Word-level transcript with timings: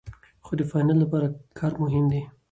خو 0.45 0.51
د 0.59 0.61
فاینل 0.71 0.97
لپاره 1.03 1.27
کار 1.57 1.71
مهم 1.83 2.05
دی. 2.11 2.21